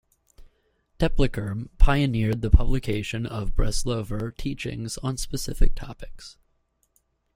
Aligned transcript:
Tepliker 0.97 1.69
pioneered 1.77 2.41
the 2.41 2.49
publication 2.49 3.27
of 3.27 3.53
Breslover 3.55 4.35
teachings 4.35 4.97
on 5.03 5.15
specific 5.15 5.75
topics. 5.75 6.37